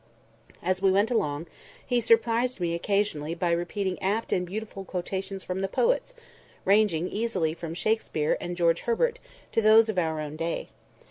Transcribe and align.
As 0.63 0.81
we 0.81 0.89
went 0.91 1.11
along, 1.11 1.45
he 1.85 2.01
surprised 2.01 2.59
me 2.59 2.73
occasionally 2.73 3.35
by 3.35 3.51
repeating 3.51 4.01
apt 4.01 4.33
and 4.33 4.47
beautiful 4.47 4.83
quotations 4.83 5.43
from 5.43 5.61
the 5.61 5.67
poets, 5.67 6.15
ranging 6.65 7.07
easily 7.07 7.53
from 7.53 7.75
Shakespeare 7.75 8.35
and 8.41 8.57
George 8.57 8.79
Herbert 8.79 9.19
to 9.51 9.61
those 9.61 9.89
of 9.89 9.99
our 9.99 10.19
own 10.19 10.37
day. 10.37 10.69